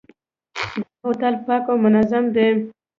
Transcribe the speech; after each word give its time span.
دا 0.55 0.63
هوټل 1.03 1.35
پاک 1.45 1.63
او 1.71 1.75
منظم 1.85 2.23
دی. 2.35 2.47